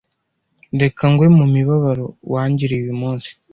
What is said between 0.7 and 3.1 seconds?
Reka ngwe mu mibabaro wangiriye uyu